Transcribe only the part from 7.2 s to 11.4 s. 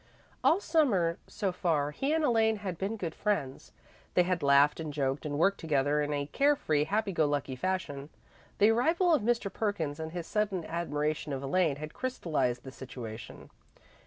lucky fashion. The arrival of Mr. Perkins and his sudden admiration